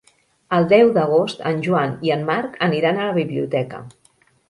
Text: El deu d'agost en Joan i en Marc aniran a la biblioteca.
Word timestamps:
El 0.59 0.63
deu 0.71 0.89
d'agost 0.95 1.45
en 1.51 1.63
Joan 1.69 1.95
i 2.09 2.17
en 2.19 2.27
Marc 2.33 2.59
aniran 2.71 3.01
a 3.01 3.09
la 3.11 3.19
biblioteca. 3.23 3.89